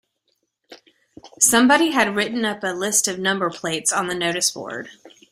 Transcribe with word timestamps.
Somebody 1.39 1.91
had 1.91 2.15
written 2.15 2.43
up 2.43 2.63
a 2.63 2.73
list 2.73 3.07
of 3.07 3.19
number 3.19 3.51
plates 3.51 3.93
on 3.93 4.07
the 4.07 4.15
noticeboard 4.15 4.87